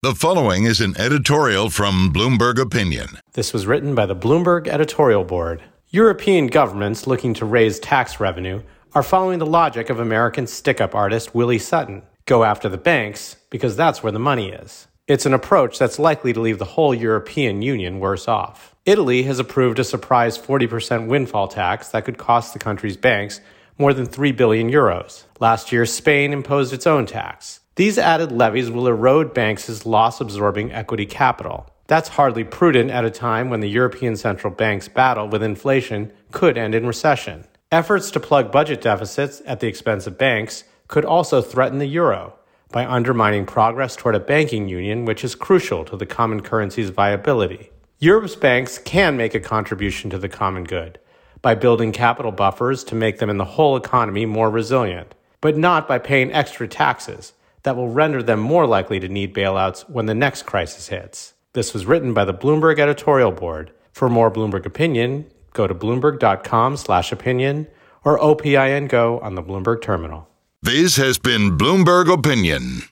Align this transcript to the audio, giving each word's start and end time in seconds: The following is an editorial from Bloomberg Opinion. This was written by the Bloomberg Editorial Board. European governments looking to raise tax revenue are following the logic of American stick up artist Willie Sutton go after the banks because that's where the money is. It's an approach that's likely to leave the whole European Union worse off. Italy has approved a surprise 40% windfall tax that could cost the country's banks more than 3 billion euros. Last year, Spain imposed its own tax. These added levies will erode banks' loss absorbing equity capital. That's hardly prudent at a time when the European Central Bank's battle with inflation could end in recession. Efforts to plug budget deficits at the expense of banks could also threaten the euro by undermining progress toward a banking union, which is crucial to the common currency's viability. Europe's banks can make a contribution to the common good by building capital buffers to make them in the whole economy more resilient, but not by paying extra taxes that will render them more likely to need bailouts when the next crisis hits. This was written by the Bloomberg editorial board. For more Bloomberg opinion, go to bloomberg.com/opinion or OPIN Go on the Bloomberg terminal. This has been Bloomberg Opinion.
The 0.00 0.14
following 0.14 0.62
is 0.62 0.80
an 0.80 0.94
editorial 0.96 1.70
from 1.70 2.12
Bloomberg 2.12 2.60
Opinion. 2.60 3.18
This 3.32 3.52
was 3.52 3.66
written 3.66 3.96
by 3.96 4.06
the 4.06 4.14
Bloomberg 4.14 4.68
Editorial 4.68 5.24
Board. 5.24 5.60
European 5.88 6.46
governments 6.46 7.08
looking 7.08 7.34
to 7.34 7.44
raise 7.44 7.80
tax 7.80 8.20
revenue 8.20 8.62
are 8.94 9.02
following 9.02 9.40
the 9.40 9.44
logic 9.44 9.90
of 9.90 9.98
American 9.98 10.46
stick 10.46 10.80
up 10.80 10.94
artist 10.94 11.34
Willie 11.34 11.58
Sutton 11.58 12.02
go 12.26 12.44
after 12.44 12.68
the 12.68 12.78
banks 12.78 13.38
because 13.50 13.74
that's 13.74 14.00
where 14.00 14.12
the 14.12 14.20
money 14.20 14.50
is. 14.50 14.86
It's 15.08 15.26
an 15.26 15.34
approach 15.34 15.80
that's 15.80 15.98
likely 15.98 16.32
to 16.32 16.40
leave 16.40 16.60
the 16.60 16.64
whole 16.64 16.94
European 16.94 17.60
Union 17.60 17.98
worse 17.98 18.28
off. 18.28 18.76
Italy 18.86 19.24
has 19.24 19.40
approved 19.40 19.80
a 19.80 19.84
surprise 19.84 20.38
40% 20.38 21.08
windfall 21.08 21.48
tax 21.48 21.88
that 21.88 22.04
could 22.04 22.18
cost 22.18 22.52
the 22.52 22.60
country's 22.60 22.96
banks 22.96 23.40
more 23.76 23.92
than 23.92 24.06
3 24.06 24.30
billion 24.30 24.70
euros. 24.70 25.24
Last 25.40 25.72
year, 25.72 25.86
Spain 25.86 26.32
imposed 26.32 26.72
its 26.72 26.86
own 26.86 27.04
tax. 27.04 27.58
These 27.78 27.96
added 27.96 28.32
levies 28.32 28.72
will 28.72 28.88
erode 28.88 29.32
banks' 29.32 29.86
loss 29.86 30.20
absorbing 30.20 30.72
equity 30.72 31.06
capital. 31.06 31.70
That's 31.86 32.08
hardly 32.08 32.42
prudent 32.42 32.90
at 32.90 33.04
a 33.04 33.10
time 33.10 33.50
when 33.50 33.60
the 33.60 33.70
European 33.70 34.16
Central 34.16 34.52
Bank's 34.52 34.88
battle 34.88 35.28
with 35.28 35.44
inflation 35.44 36.12
could 36.32 36.58
end 36.58 36.74
in 36.74 36.88
recession. 36.88 37.44
Efforts 37.70 38.10
to 38.10 38.18
plug 38.18 38.50
budget 38.50 38.80
deficits 38.80 39.42
at 39.46 39.60
the 39.60 39.68
expense 39.68 40.08
of 40.08 40.18
banks 40.18 40.64
could 40.88 41.04
also 41.04 41.40
threaten 41.40 41.78
the 41.78 41.86
euro 41.86 42.34
by 42.72 42.84
undermining 42.84 43.46
progress 43.46 43.94
toward 43.94 44.16
a 44.16 44.20
banking 44.34 44.68
union, 44.68 45.04
which 45.04 45.22
is 45.22 45.36
crucial 45.36 45.84
to 45.84 45.96
the 45.96 46.04
common 46.04 46.40
currency's 46.40 46.90
viability. 46.90 47.70
Europe's 48.00 48.34
banks 48.34 48.78
can 48.78 49.16
make 49.16 49.36
a 49.36 49.40
contribution 49.54 50.10
to 50.10 50.18
the 50.18 50.28
common 50.28 50.64
good 50.64 50.98
by 51.42 51.54
building 51.54 51.92
capital 51.92 52.32
buffers 52.32 52.82
to 52.82 52.96
make 52.96 53.20
them 53.20 53.30
in 53.30 53.36
the 53.36 53.44
whole 53.54 53.76
economy 53.76 54.26
more 54.26 54.50
resilient, 54.50 55.14
but 55.40 55.56
not 55.56 55.86
by 55.86 55.96
paying 55.96 56.32
extra 56.32 56.66
taxes 56.66 57.34
that 57.62 57.76
will 57.76 57.88
render 57.88 58.22
them 58.22 58.40
more 58.40 58.66
likely 58.66 59.00
to 59.00 59.08
need 59.08 59.34
bailouts 59.34 59.88
when 59.88 60.06
the 60.06 60.14
next 60.14 60.44
crisis 60.44 60.88
hits. 60.88 61.34
This 61.52 61.74
was 61.74 61.86
written 61.86 62.14
by 62.14 62.24
the 62.24 62.34
Bloomberg 62.34 62.78
editorial 62.78 63.32
board. 63.32 63.72
For 63.92 64.08
more 64.08 64.30
Bloomberg 64.30 64.66
opinion, 64.66 65.26
go 65.52 65.66
to 65.66 65.74
bloomberg.com/opinion 65.74 67.66
or 68.04 68.18
OPIN 68.18 68.88
Go 68.88 69.18
on 69.20 69.34
the 69.34 69.42
Bloomberg 69.42 69.82
terminal. 69.82 70.28
This 70.62 70.96
has 70.96 71.18
been 71.18 71.56
Bloomberg 71.56 72.12
Opinion. 72.12 72.88